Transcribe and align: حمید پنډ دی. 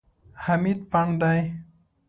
حمید 0.43 0.79
پنډ 0.91 1.11
دی. 1.21 1.39